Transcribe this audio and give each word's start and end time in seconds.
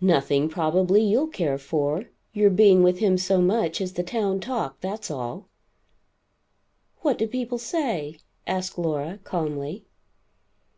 "Nothing, 0.00 0.48
probably, 0.48 1.02
you'll 1.02 1.26
care 1.26 1.58
for. 1.58 2.04
Your 2.32 2.48
being 2.48 2.82
with 2.82 3.00
him 3.00 3.18
so 3.18 3.38
much 3.42 3.82
is 3.82 3.92
the 3.92 4.02
town 4.02 4.40
talk, 4.40 4.80
that's 4.80 5.10
all?" 5.10 5.46
"What 7.00 7.18
do 7.18 7.26
people 7.28 7.58
say?" 7.58 8.16
asked 8.46 8.78
Laura 8.78 9.18
calmly. 9.24 9.84